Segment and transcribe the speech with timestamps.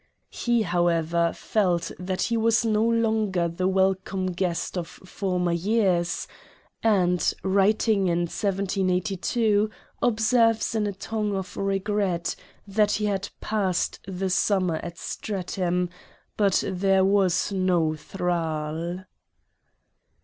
[0.31, 6.27] He, however, felt that he was no longer the welcome guest of former years;
[6.81, 9.69] and, writing in 1782,
[10.01, 12.35] observes in a tone of regret,
[12.65, 15.87] that he had (< passed the summer at Streatham,
[16.35, 19.05] but there was no Thrale."